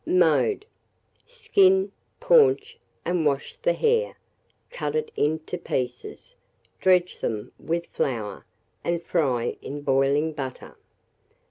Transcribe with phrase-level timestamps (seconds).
[0.03, 0.65] Mode.
[1.27, 4.17] Skin, paunch, and wash the hare,
[4.71, 6.33] cut it into pieces,
[6.79, 8.43] dredge them with flour,
[8.83, 10.75] and fry in boiling butter.